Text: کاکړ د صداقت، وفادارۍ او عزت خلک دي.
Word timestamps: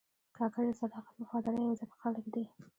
کاکړ 0.37 0.63
د 0.69 0.71
صداقت، 0.81 1.15
وفادارۍ 1.17 1.61
او 1.65 1.71
عزت 1.73 1.91
خلک 2.01 2.25
دي. 2.33 2.45